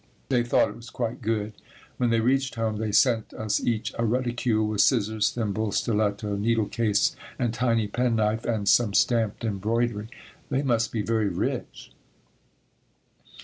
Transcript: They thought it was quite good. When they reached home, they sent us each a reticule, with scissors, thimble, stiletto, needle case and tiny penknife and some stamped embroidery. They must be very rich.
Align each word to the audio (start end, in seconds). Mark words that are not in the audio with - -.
They 0.29 0.41
thought 0.43 0.69
it 0.69 0.75
was 0.75 0.89
quite 0.89 1.21
good. 1.21 1.53
When 1.97 2.09
they 2.09 2.21
reached 2.21 2.55
home, 2.55 2.77
they 2.77 2.91
sent 2.91 3.35
us 3.35 3.59
each 3.59 3.93
a 3.99 4.03
reticule, 4.03 4.65
with 4.65 4.81
scissors, 4.81 5.29
thimble, 5.29 5.71
stiletto, 5.71 6.37
needle 6.37 6.65
case 6.65 7.15
and 7.37 7.53
tiny 7.53 7.87
penknife 7.87 8.43
and 8.45 8.67
some 8.67 8.95
stamped 8.95 9.45
embroidery. 9.45 10.09
They 10.49 10.63
must 10.63 10.91
be 10.91 11.03
very 11.03 11.27
rich. 11.29 11.91